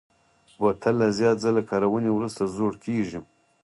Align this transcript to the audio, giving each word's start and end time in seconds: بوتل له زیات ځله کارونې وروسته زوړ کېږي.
بوتل 0.59 0.95
له 1.01 1.07
زیات 1.17 1.37
ځله 1.45 1.61
کارونې 1.71 2.09
وروسته 2.13 2.43
زوړ 2.55 2.73
کېږي. 2.85 3.19